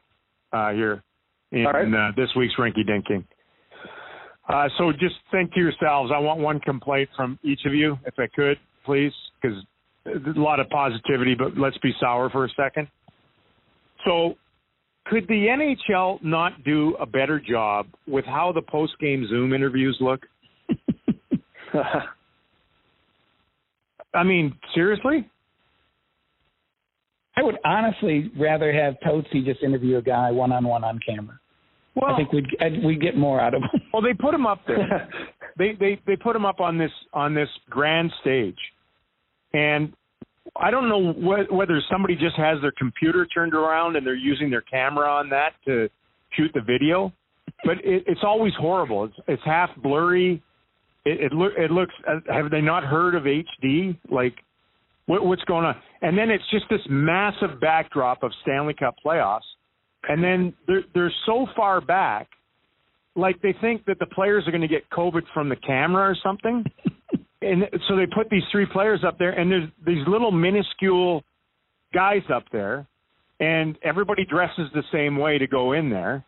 [0.52, 1.02] uh, here
[1.52, 1.86] in right.
[1.86, 3.24] uh, this week's Rinky Dinking.
[4.48, 6.10] Uh, so just think to yourselves.
[6.14, 9.66] I want one complaint from each of you, if I could, please, because there's
[10.08, 12.88] a lot of positivity, but let's be sour for a second.
[14.04, 14.34] So
[15.06, 19.96] could the NHL not do a better job with how the post game Zoom interviews
[20.00, 20.20] look?
[24.14, 25.28] I mean, seriously?
[27.36, 31.38] I would honestly rather have Tootsie just interview a guy one on one on camera.
[31.94, 32.46] Well, I think we'd
[32.84, 33.80] we'd get more out of him.
[33.92, 35.08] Well, they put him up there.
[35.58, 38.58] they they they put him up on this on this grand stage,
[39.52, 39.92] and
[40.56, 44.50] I don't know wh- whether somebody just has their computer turned around and they're using
[44.50, 45.88] their camera on that to
[46.36, 47.12] shoot the video,
[47.64, 49.04] but it, it's always horrible.
[49.04, 50.42] It's, it's half blurry.
[51.04, 51.94] It, it, lo- it looks.
[52.06, 53.96] Uh, have they not heard of HD?
[54.10, 54.34] Like,
[55.06, 55.76] what, what's going on?
[56.02, 59.40] And then it's just this massive backdrop of Stanley Cup playoffs,
[60.08, 62.28] and then they're they're so far back,
[63.16, 66.16] like they think that the players are going to get COVID from the camera or
[66.22, 66.64] something
[67.40, 71.22] and so they put these three players up there, and there's these little minuscule
[71.94, 72.86] guys up there,
[73.40, 76.24] and everybody dresses the same way to go in there,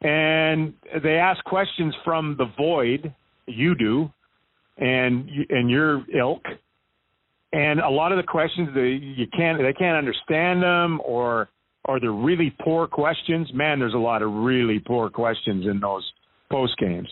[0.00, 3.14] and they ask questions from the void.
[3.46, 4.10] You do,
[4.78, 6.42] and and your ilk,
[7.52, 11.48] and a lot of the questions they you can't they can't understand them or
[11.84, 13.50] or they're really poor questions.
[13.52, 16.10] Man, there's a lot of really poor questions in those
[16.50, 17.08] post games,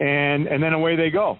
[0.00, 1.38] and and then away they go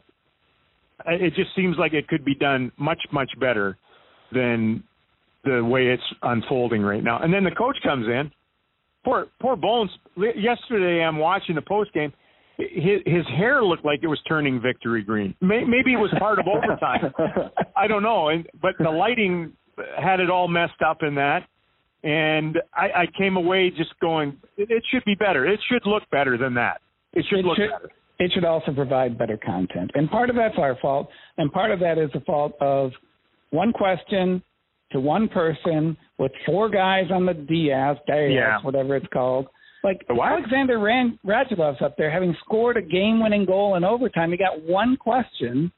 [1.07, 3.77] it just seems like it could be done much much better
[4.33, 4.83] than
[5.45, 7.21] the way it's unfolding right now.
[7.23, 8.31] And then the coach comes in.
[9.05, 9.90] Poor poor Bones.
[10.16, 12.12] Yesterday I'm watching the post game.
[12.59, 15.35] His, his hair looked like it was turning victory green.
[15.42, 17.12] Maybe it was part of overtime.
[17.77, 18.31] I don't know.
[18.31, 19.53] And but the lighting
[20.03, 21.47] had it all messed up in that.
[22.03, 25.47] And I, I came away just going, it, it should be better.
[25.47, 26.81] It should look better than that.
[27.12, 29.91] It should it look should, better it should also provide better content.
[29.95, 32.93] And part of that's our fault, and part of that is the fault of
[33.51, 34.43] one question
[34.93, 38.59] to one person with four guys on the Diaz, Diaz, Yeah.
[38.63, 39.49] whatever it's called.
[39.85, 40.33] Like what?
[40.33, 44.31] Alexander Ran- Radulov's up there having scored a game-winning goal in overtime.
[44.33, 45.71] He got one question.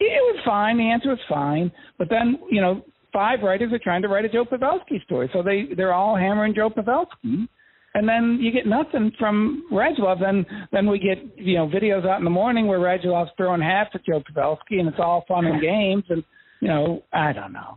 [0.00, 0.76] It was fine.
[0.76, 1.72] The answer was fine.
[1.98, 5.42] But then, you know, five writers are trying to write a Joe Pavelski story, so
[5.42, 7.48] they they're all hammering Joe Pavelski.
[7.96, 10.18] And then you get nothing from Radulov.
[10.20, 13.90] Then then we get you know videos out in the morning where Radulov's throwing hats
[13.94, 16.02] at Joe Pavelski, and it's all fun and games.
[16.08, 16.24] And
[16.60, 17.76] you know, I don't know.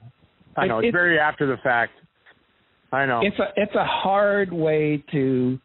[0.56, 1.92] I know It- it's very after the fact.
[2.92, 3.20] I know.
[3.22, 5.60] It's a it's a hard way to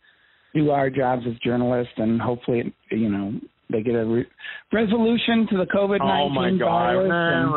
[0.55, 3.33] do our jobs as journalists, and hopefully, you know,
[3.71, 4.27] they get a re-
[4.71, 6.95] resolution to the COVID oh my nineteen God!
[6.95, 7.11] virus.
[7.11, 7.51] and-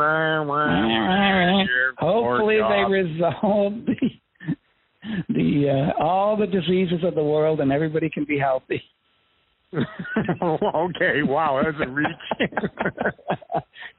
[1.97, 3.95] Hopefully, they resolve the
[5.30, 8.82] the uh, all the diseases of the world, and everybody can be healthy.
[10.41, 12.08] okay, wow, that's a reach.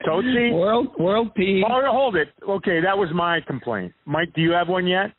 [0.04, 0.52] Tootsie?
[0.52, 1.64] World world peace.
[1.68, 2.28] Oh, hold it.
[2.48, 3.92] Okay, that was my complaint.
[4.04, 5.12] Mike, do you have one yet?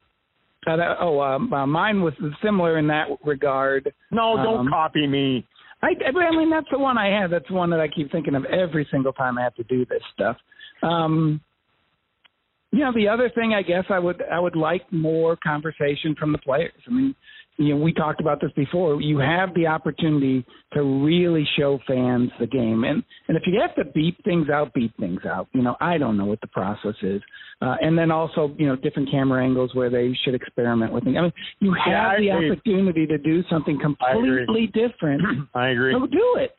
[0.65, 3.93] Uh, that- oh, um, uh, mine was similar in that regard.
[4.11, 5.45] No, don't Um, copy me.
[5.83, 7.29] I, I mean, that's the one I have.
[7.29, 9.85] That's the one that I keep thinking of every single time I have to do
[9.85, 10.35] this stuff.
[10.81, 11.39] Um,
[12.77, 16.31] you know, the other thing I guess I would I would like more conversation from
[16.31, 16.71] the players.
[16.87, 17.15] I mean,
[17.57, 19.01] you know, we talked about this before.
[19.01, 23.73] You have the opportunity to really show fans the game, and and if you have
[23.75, 25.47] to beep things out, beep things out.
[25.53, 27.19] You know, I don't know what the process is,
[27.63, 31.17] uh, and then also you know different camera angles where they should experiment with things.
[31.17, 32.51] I mean, you have Yeah, the agree.
[32.51, 35.23] opportunity to do something completely different.
[35.55, 35.93] I agree.
[35.93, 36.53] So do it.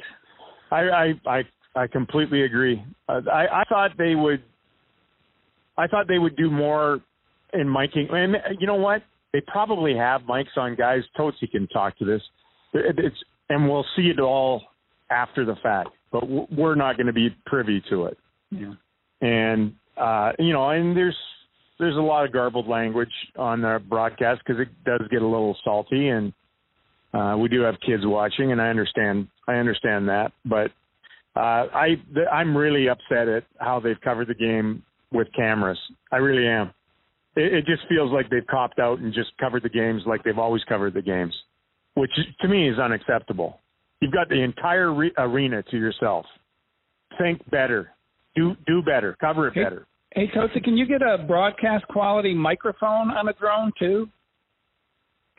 [0.73, 1.43] I I I,
[1.77, 2.83] I completely agree.
[3.09, 4.43] Uh, I I thought they would.
[5.79, 7.01] I thought they would do more
[7.55, 8.13] in miking.
[8.13, 9.03] And you know what?
[9.33, 11.03] They probably have mics on guys.
[11.17, 12.23] Tootsie can talk to this.
[12.75, 13.17] It's
[13.49, 14.63] and we'll see it all
[15.11, 18.19] after the fact, but we're not going to be privy to it.
[18.51, 18.73] Yeah.
[19.21, 21.17] and uh you know and there's
[21.79, 25.55] there's a lot of garbled language on the broadcast because it does get a little
[25.65, 26.33] salty and
[27.13, 30.71] uh we do have kids watching and i understand i understand that but
[31.37, 35.79] uh i th- i'm really upset at how they've covered the game with cameras
[36.13, 36.71] i really am
[37.37, 40.39] it, it just feels like they've copped out and just covered the games like they've
[40.39, 41.35] always covered the games
[41.95, 43.61] which to me is unacceptable
[44.01, 46.27] you've got the entire re- arena to yourself
[47.19, 47.91] think better
[48.37, 49.17] do do better.
[49.21, 49.65] Cover it Okay.
[49.65, 49.87] better.
[50.15, 54.09] Hey, Tosa, can you get a broadcast quality microphone on a drone too?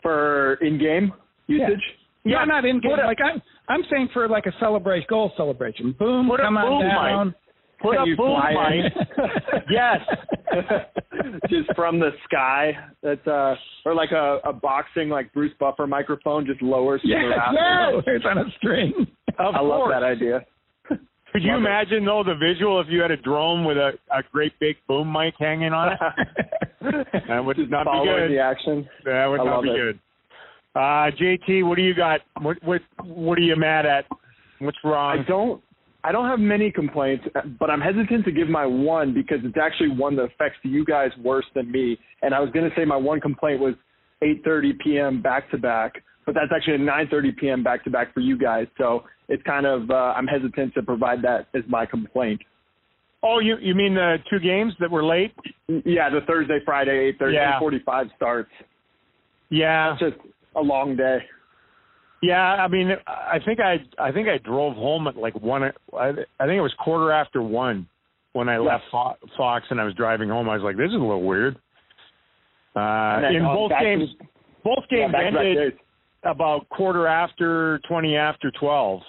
[0.02, 1.12] for in-game
[1.48, 1.84] usage.
[2.24, 2.92] Yeah, not in game.
[3.06, 5.96] Like I'm, I'm saying for like a celebration, goal celebration.
[5.98, 7.28] Boom, Put a come on boom down.
[7.28, 7.36] mic.
[7.82, 8.94] Put a you boom fly mic.
[9.70, 10.00] yes.
[11.50, 12.74] just from the sky.
[13.02, 17.02] That's uh, or like a, a boxing like Bruce Buffer microphone, just lowers.
[17.02, 18.94] to the Yes, yes, it's on a string.
[19.38, 20.46] Of I love that idea.
[20.90, 21.66] Could you Love it.
[21.66, 25.12] imagine though the visual if you had a drone with a, a great big boom
[25.14, 26.00] mic hanging on it?
[27.28, 28.32] that would Just not be following good.
[28.36, 28.90] the action.
[29.06, 29.76] That would I not be it.
[29.76, 30.00] good.
[30.76, 32.22] Uh, JT, what do you got?
[32.42, 34.06] What what what are you mad at?
[34.60, 35.20] What's wrong?
[35.20, 35.62] I don't.
[36.04, 37.26] I don't have many complaints,
[37.60, 41.12] but I'm hesitant to give my one because it's actually one that affects you guys
[41.22, 41.98] worse than me.
[42.22, 43.76] And I was going to say my one complaint was
[44.24, 45.22] 8:30 p.m.
[45.22, 47.64] back to back, but that's actually a 9:30 p.m.
[47.64, 48.68] back to back for you guys.
[48.78, 52.42] So it's kind of uh, I'm hesitant to provide that as my complaint.
[53.22, 55.34] Oh, you you mean the two games that were late?
[55.68, 57.60] Yeah, the Thursday, Friday, 8:30, Yeah.
[57.60, 58.52] 8:45 starts.
[59.50, 60.18] Yeah, It's just
[60.56, 61.20] a long day.
[62.22, 62.42] Yeah.
[62.42, 65.64] I mean, I think I I think I drove home at like one.
[65.64, 67.88] I, I think it was quarter after one
[68.34, 70.50] when I left Fo- Fox and I was driving home.
[70.50, 71.56] I was like, this is a little weird.
[72.76, 74.10] Uh, then in both back to- games,
[74.64, 75.74] both Yeah, games back-to-back ended
[76.24, 79.02] about quarter after, twenty after twelve.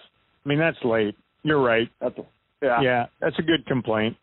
[0.44, 1.14] I mean, that's late.
[1.42, 1.88] You're right.
[2.00, 2.16] That's
[2.62, 2.80] yeah.
[2.80, 4.16] Yeah, that's a good complaint.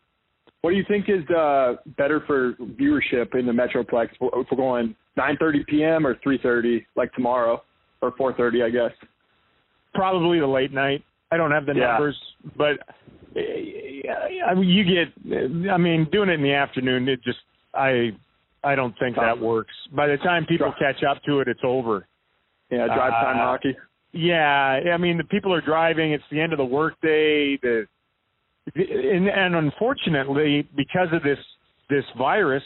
[0.62, 4.08] What do you think is uh, better for viewership in the Metroplex?
[4.20, 6.06] If we're going 9:30 p.m.
[6.06, 7.62] or 3:30, like tomorrow,
[8.02, 8.92] or 4:30, I guess.
[9.94, 11.02] Probably the late night.
[11.30, 11.88] I don't have the Yeah.
[11.92, 12.16] numbers,
[12.56, 12.78] but
[13.36, 13.40] uh,
[14.46, 15.70] I mean, you get.
[15.70, 17.40] I mean, doing it in the afternoon, it just
[17.74, 18.12] I
[18.64, 19.74] I don't think that works.
[19.92, 22.06] By the time people catch up to it, it's over.
[22.70, 23.76] Yeah, drive time Uh, hockey.
[24.12, 26.12] Yeah, I mean the people are driving.
[26.12, 27.56] It's the end of the workday.
[27.58, 27.86] The
[28.74, 31.38] and, and unfortunately, because of this
[31.90, 32.62] this virus,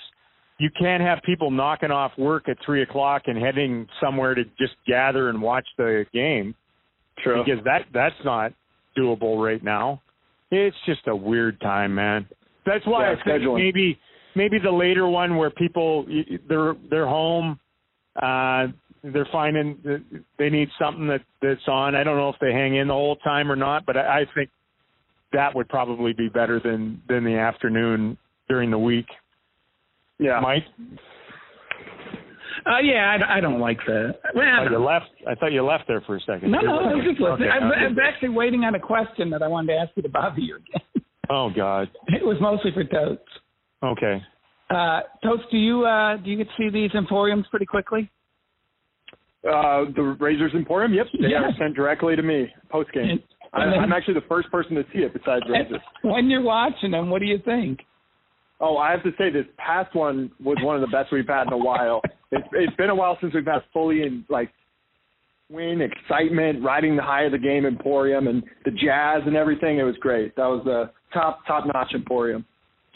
[0.62, 4.75] you can't have people knocking off work at three o'clock and heading somewhere to just
[4.87, 6.55] gather and watch the game
[7.18, 7.42] True.
[7.44, 8.53] because that that's not
[8.96, 10.01] doable right now.
[10.53, 12.29] It's just a weird time, man.
[12.64, 13.57] That's why Yeah, I think scheduling.
[13.59, 13.98] maybe
[14.37, 16.07] maybe the later one where people
[16.48, 17.59] they're they're home,
[18.22, 18.68] uh,
[19.03, 20.05] they're finding that
[20.38, 21.96] they need something that that's on.
[21.96, 24.25] I don't know if they hang in the whole time or not, but I, I
[24.33, 24.48] think
[25.33, 28.16] that would probably be better than than the afternoon
[28.48, 29.07] during the week.
[30.22, 30.40] Yeah.
[30.40, 30.64] Mike,
[32.64, 34.14] Uh, yeah, I, I don't like that.
[34.35, 35.06] Well, I thought you left.
[35.28, 36.50] I thought you left there for a second.
[36.52, 37.48] no, no, I was just listening.
[37.48, 37.50] Okay.
[37.50, 40.02] I, was- I was actually waiting on a question that I wanted to ask you
[40.02, 40.82] to bother you again.
[41.30, 41.88] Oh God.
[42.08, 43.22] It was mostly for Totes.
[43.82, 44.20] Okay.
[44.68, 48.11] Uh, Totes, do you uh, do you get to see these emporiums pretty quickly?
[49.48, 50.92] Uh, the Razors Emporium.
[50.92, 51.44] Yep, they Yeah.
[51.44, 53.04] are sent directly to me post game.
[53.11, 53.20] And-
[53.54, 55.80] and then- I'm actually the first person to see it besides Razors.
[56.02, 57.80] when you're watching them, what do you think?
[58.62, 61.48] Oh, I have to say this past one was one of the best we've had
[61.48, 62.01] in a while.
[62.31, 64.51] It's it's been a while since we've had fully in like
[65.51, 69.79] win excitement, riding the high of the game Emporium and the jazz and everything.
[69.79, 70.37] It was great.
[70.37, 72.46] That was the top top notch Emporium.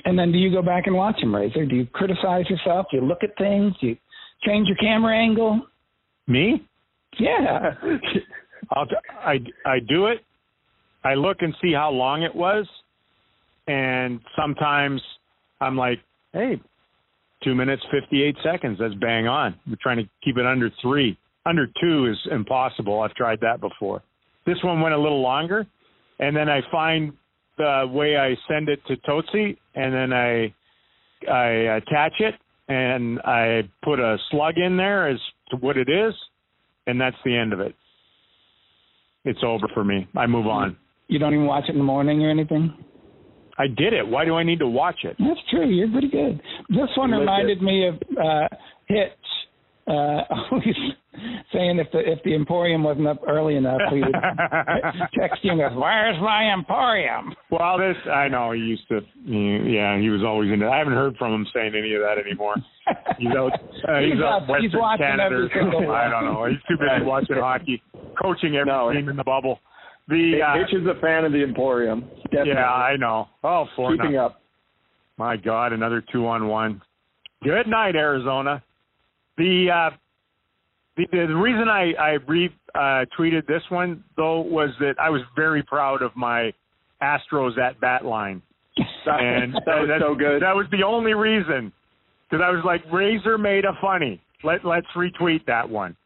[0.05, 1.66] And then do you go back and watch them, Razor?
[1.66, 2.87] Do you criticize yourself?
[2.90, 3.74] Do you look at things?
[3.81, 3.96] Do you
[4.46, 5.62] change your camera angle?
[6.29, 6.64] Me?
[7.18, 7.74] Yeah.
[8.70, 8.87] I'll,
[9.18, 10.18] I I do it.
[11.05, 12.66] I look and see how long it was,
[13.66, 15.00] and sometimes
[15.61, 15.99] I'm like,
[16.33, 16.61] hey,
[17.42, 18.79] two minutes fifty eight seconds.
[18.81, 19.55] That's bang on.
[19.66, 21.19] We're trying to keep it under three.
[21.45, 23.01] Under two is impossible.
[23.01, 24.03] I've tried that before.
[24.47, 25.66] This one went a little longer,
[26.19, 27.12] and then I find
[27.59, 30.55] the way I send it to Totsi, and then I
[31.31, 32.35] I attach it,
[32.69, 35.19] and I put a slug in there as
[35.51, 36.14] to what it is,
[36.87, 37.75] and that's the end of it.
[39.25, 40.07] It's over for me.
[40.16, 40.77] I move on.
[41.09, 42.75] You don't even watch it in the morning or anything?
[43.59, 44.07] I did it.
[44.07, 45.16] Why do I need to watch it?
[45.19, 45.69] That's true.
[45.69, 46.40] You're pretty good.
[46.69, 48.49] This one You reminded me of uh,
[48.87, 49.11] Hitch.
[49.88, 49.92] Uh,
[50.51, 50.75] always
[51.53, 54.12] saying if the if the Emporium wasn't up early enough, he would
[55.19, 59.01] text you and go, "Where's my Emporium?" Well, this I know he used to.
[59.25, 60.66] Yeah, he was always into.
[60.66, 60.71] It.
[60.71, 62.57] I haven't heard from him saying any of that anymore.
[63.16, 63.53] He's out.
[63.88, 65.25] Uh, he's, He's out up- Western he's watching Canada.
[65.37, 65.90] every single.
[65.92, 66.47] I don't know.
[66.47, 67.83] He's too busy watching hockey,
[68.21, 68.92] coaching every No.
[68.92, 69.61] team in the bubble.
[70.09, 72.03] The uh, is a fan of the Emporium.
[72.25, 72.53] Definitely.
[72.53, 73.29] yeah, I know.
[73.42, 74.19] Oh, four keeping nothing.
[74.19, 74.40] up.
[75.19, 76.81] My God, another two on one.
[77.42, 78.62] Good night, Arizona.
[79.37, 79.97] The uh,
[80.97, 85.23] the, the reason I I re uh, tweeted this one though was that I was
[85.35, 86.53] very proud of my
[87.03, 88.42] Astros at bat line,
[89.07, 90.40] and that was so good.
[90.42, 91.73] That was the only reason
[92.31, 94.21] because I was like Razor made a funny.
[94.45, 95.97] Let let's retweet that one.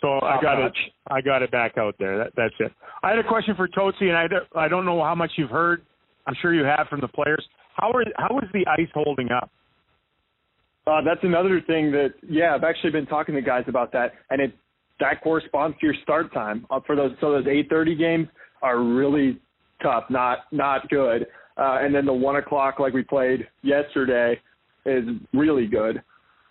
[0.00, 0.72] So I Top got it.
[1.10, 2.18] I got it back out there.
[2.18, 2.72] That, that's it.
[3.02, 5.50] I had a question for Totsi, and I don't, I don't know how much you've
[5.50, 5.82] heard.
[6.26, 7.44] I'm sure you have from the players.
[7.76, 9.50] How are how is the ice holding up?
[10.86, 14.40] Uh, that's another thing that yeah, I've actually been talking to guys about that, and
[14.40, 14.52] it
[15.00, 17.12] that corresponds to your start time uh, for those.
[17.20, 18.28] So those 8:30 games
[18.62, 19.40] are really
[19.82, 21.26] tough, not not good.
[21.56, 24.40] Uh, and then the one o'clock like we played yesterday
[24.86, 26.02] is really good.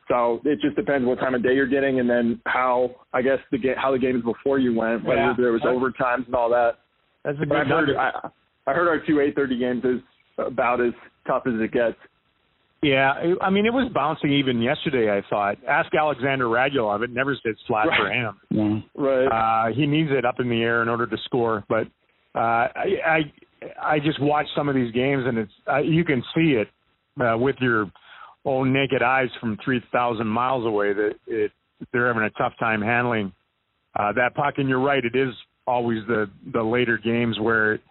[0.10, 3.38] So it just depends what time of day you're getting, and then how I guess
[3.52, 5.34] the ga- how the games before you went, whether Yeah.
[5.38, 6.80] there was That's- overtimes and all that.
[7.24, 7.96] That's a But I've good heard.
[7.96, 8.30] I,
[8.68, 10.02] I heard our two 8:30 games is
[10.40, 10.94] about as
[11.28, 11.98] tough as it gets.
[12.82, 15.16] Yeah, I- I mean it was bouncing even yesterday.
[15.16, 15.58] I thought.
[15.68, 17.04] Ask Alexander Radulov.
[17.04, 18.36] It never sits flat for him.
[18.50, 18.80] Yeah.
[18.96, 19.26] Right.
[19.28, 21.64] Uh, he needs it up in the air in order to score.
[21.68, 21.88] But
[22.36, 22.40] uh,
[22.76, 23.34] I, I
[23.96, 26.70] I just watched some of these games, and it's uh, you can see it
[27.22, 27.92] uh, with your
[28.50, 31.52] own naked eyes from three thousand miles away that it
[31.92, 33.32] they're having a tough time handling
[33.98, 34.56] uh, that puck.
[34.58, 35.34] And you're right, it is
[35.68, 37.82] always the the later games where it,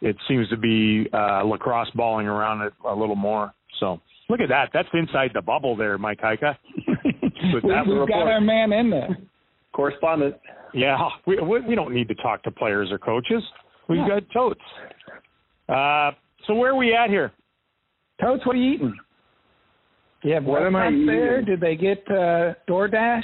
[0.00, 3.52] it seems to be uh, lacrosse balling around it a little more.
[3.80, 4.00] So
[4.30, 4.70] look at that.
[4.72, 6.56] That's inside the bubble there, Mike Heika.
[7.52, 8.08] We, that we've report.
[8.08, 9.18] got our man in there.
[9.74, 10.36] Correspondent.
[10.72, 10.96] Yeah,
[11.26, 13.42] we we we don't need to talk to players or coaches.
[13.88, 14.20] We've Yeah.
[14.20, 14.60] got totes.
[15.68, 16.10] Uh,
[16.46, 17.32] so where are we at here?
[18.20, 18.94] Totes, what are you eating?
[20.24, 21.40] Do you have What am I restaurants there?
[21.40, 21.44] eating?
[21.54, 23.22] Did they get uh, DoorDash?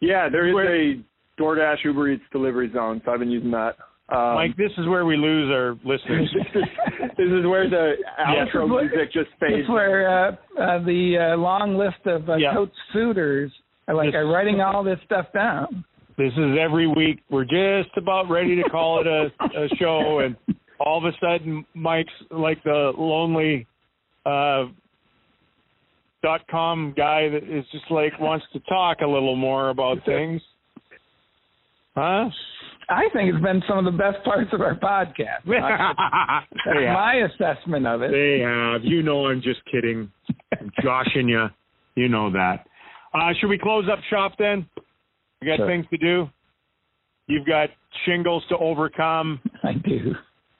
[0.00, 1.00] Yeah, there is Where- a
[1.40, 3.76] DoorDash Uber Eats delivery zone, so I've been using that.
[4.14, 6.28] Um, Mike, this is where we lose our listeners.
[6.52, 6.68] this, is,
[7.16, 8.44] this is where the Yeah.
[8.44, 9.60] outro music just fades.
[9.60, 12.52] It's where uh, uh, the uh, long list of uh, Yeah.
[12.52, 13.50] Totes suitors
[13.88, 15.82] are like This- are writing all this stuff down.
[16.18, 17.20] this is every week.
[17.30, 19.30] We're just about ready to call it a,
[19.64, 20.36] a show, and
[20.78, 23.66] all of a sudden, Mike's like the lonely
[24.26, 24.64] uh,
[26.22, 30.40] dot com guy that is just like wants to talk a little more about things.
[31.94, 32.28] Huh?
[32.88, 35.44] I think it's been some of the best parts of our podcast.
[35.46, 38.10] That's my assessment of it.
[38.10, 38.82] they have.
[38.84, 40.10] You know, I'm just kidding.
[40.58, 41.46] I'm joshing you.
[41.94, 42.66] You know that.
[43.14, 44.66] Uh, should we close up shop then?
[45.40, 45.66] We got Sure.
[45.66, 46.28] things to do.
[47.28, 47.68] You've got
[48.06, 49.40] shingles to overcome.
[49.62, 50.14] I do.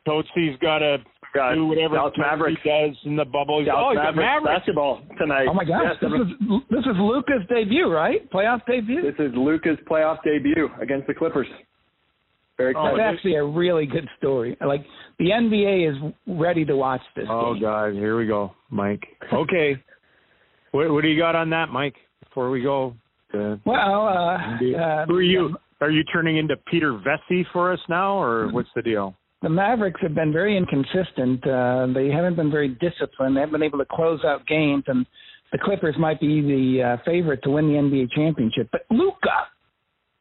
[0.07, 0.99] Tootsie's got to
[1.35, 2.61] Got do whatever Dallas Tootsie Mavericks.
[2.65, 3.61] does in the bubble.
[3.61, 4.59] He's- Dallas oh, he's got Mavericks, Mavericks.
[4.61, 5.47] basketball tonight.
[5.49, 6.29] Oh my gosh, Yes, this is
[6.71, 8.31] this is Luka's debut, right?
[8.31, 9.01] Playoff debut.
[9.03, 11.47] this is Luka's playoff debut against the Clippers.
[12.59, 14.57] Very Oh, That's actually a really good story.
[14.65, 14.85] Like
[15.19, 17.27] the NBA is ready to watch this.
[17.31, 17.63] Oh game.
[17.63, 19.03] God, here we go, Mike.
[19.33, 19.77] Okay.
[20.73, 21.95] What, what do you got on that, Mike?
[22.25, 22.95] Before we go,
[23.33, 25.57] to, Well, uh, uh, who are you?
[25.83, 29.15] Are you turning into Peter Vecsey for us now, or what's the deal?
[29.43, 31.45] The Mavericks have been very inconsistent.
[31.47, 33.37] Uh, they haven't been very disciplined.
[33.37, 35.05] They haven't been able to close out games, and
[35.51, 38.69] the Clippers might be the uh, favorite to win the NBA championship.
[38.71, 39.49] But Luka,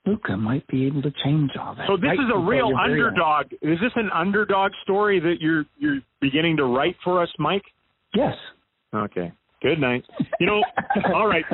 [0.06, 1.86] Luka might be able to change all that.
[1.88, 3.08] So this Right is a real your very eyes.
[3.08, 3.46] underdog.
[3.62, 7.64] Is this an underdog story that you're you're beginning to write for us, Mike?
[8.16, 8.34] Yes.
[8.94, 9.32] Okay.
[9.62, 10.04] Good night.
[10.40, 10.64] You know,
[11.14, 11.46] all right.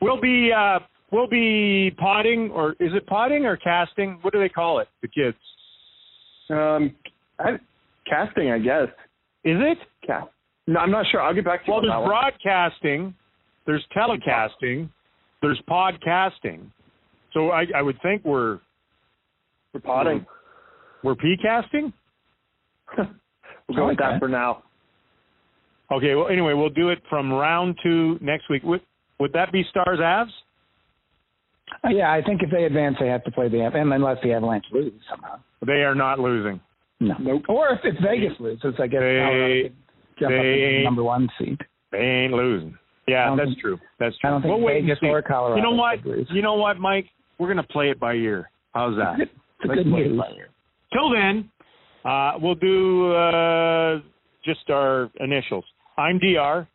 [0.00, 0.78] We'll be uh
[1.10, 4.18] we'll be potting or is it potting or casting?
[4.22, 4.88] What do they call it?
[5.02, 5.36] The kids.
[6.50, 6.94] Um,
[7.38, 7.58] I,
[8.06, 8.88] casting, I guess.
[9.44, 9.78] Is it?
[10.06, 10.28] Cast.
[10.66, 11.20] No, I'm not sure.
[11.20, 12.08] I'll get back to you Well, there's one.
[12.08, 13.14] broadcasting,
[13.66, 14.88] there's telecasting,
[15.40, 16.66] there's podcasting.
[17.32, 18.60] So I I would think we're
[19.72, 20.24] We're potting.
[21.02, 21.92] we're p-casting?
[22.98, 23.06] we'll
[23.76, 24.62] go I with that for now.
[25.90, 28.62] Okay, well anyway, we'll do it from round 2 next week.
[28.64, 28.82] Would
[29.18, 30.30] would that be Stars Avs?
[31.84, 34.32] Uh, yeah, I think if they advance, they have to play the and unless the
[34.32, 35.38] Avalanche lose somehow.
[35.66, 36.60] They are not losing.
[37.00, 37.14] No.
[37.18, 37.42] Nope.
[37.48, 39.72] Or if it's Vegas loses, I guess They- Colorado could
[40.20, 41.58] jump up they to the number one seed.
[41.90, 42.76] They ain't losing.
[43.08, 43.78] Yeah, that's think- true.
[43.98, 44.28] That's true.
[44.28, 45.08] I don't think we'll wait and Vegas see.
[45.08, 45.56] or Colorado.
[45.56, 46.04] You know what?
[46.06, 46.28] lose.
[46.30, 47.06] You know what, Mike?
[47.38, 48.48] We're gonna play it by ear.
[48.74, 49.18] How's that?
[49.20, 49.30] It's
[49.64, 50.18] a Let's good play it news.
[50.20, 50.48] by ear.
[50.92, 51.50] Till then,
[52.04, 54.00] uh, we'll do uh,
[54.44, 55.64] just our initials.
[55.98, 56.68] I'm Dr.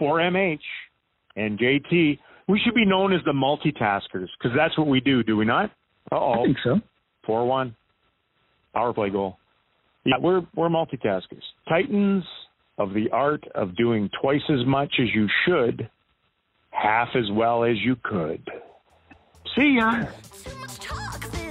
[0.00, 0.58] 4MH
[1.36, 2.18] and JT.
[2.52, 5.22] We should be known as the multitaskers because that's what we do.
[5.22, 5.70] Do we not?
[6.12, 6.80] Uh I oh, think so.
[7.24, 7.74] four one,
[8.74, 9.38] power play goal.
[10.04, 11.40] Yeah, we're we're multitaskers.
[11.66, 12.24] Titans
[12.76, 15.88] of the art of doing twice as much as you should,
[16.72, 18.46] half as well as you could.
[19.56, 20.04] See ya.
[20.34, 21.41] So much talk.